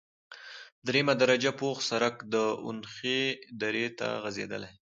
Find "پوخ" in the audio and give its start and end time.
1.59-1.77